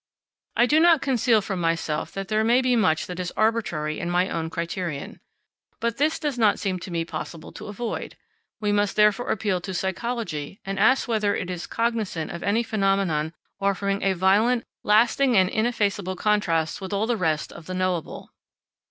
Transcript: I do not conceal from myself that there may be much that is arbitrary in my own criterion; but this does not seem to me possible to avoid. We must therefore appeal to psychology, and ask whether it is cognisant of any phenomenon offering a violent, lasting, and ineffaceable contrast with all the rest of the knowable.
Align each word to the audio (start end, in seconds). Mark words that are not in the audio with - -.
I 0.55 0.65
do 0.65 0.79
not 0.79 1.03
conceal 1.03 1.41
from 1.43 1.61
myself 1.61 2.11
that 2.13 2.27
there 2.27 2.43
may 2.43 2.59
be 2.61 2.75
much 2.75 3.05
that 3.05 3.19
is 3.19 3.31
arbitrary 3.37 3.99
in 3.99 4.09
my 4.09 4.29
own 4.29 4.49
criterion; 4.49 5.19
but 5.79 5.97
this 5.97 6.17
does 6.17 6.39
not 6.39 6.57
seem 6.57 6.79
to 6.79 6.89
me 6.89 7.05
possible 7.05 7.51
to 7.51 7.67
avoid. 7.67 8.17
We 8.59 8.71
must 8.71 8.95
therefore 8.95 9.29
appeal 9.29 9.61
to 9.61 9.75
psychology, 9.75 10.59
and 10.65 10.79
ask 10.79 11.07
whether 11.07 11.35
it 11.35 11.51
is 11.51 11.67
cognisant 11.67 12.31
of 12.31 12.41
any 12.41 12.63
phenomenon 12.63 13.33
offering 13.59 14.01
a 14.01 14.13
violent, 14.13 14.63
lasting, 14.81 15.37
and 15.37 15.47
ineffaceable 15.49 16.15
contrast 16.15 16.81
with 16.81 16.93
all 16.93 17.05
the 17.05 17.15
rest 17.15 17.51
of 17.53 17.67
the 17.67 17.75
knowable. 17.75 18.31